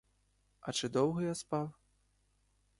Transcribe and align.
А 0.61 0.71
чи 0.71 0.89
довго 0.89 1.21
я 1.21 1.35
спав? 1.35 1.73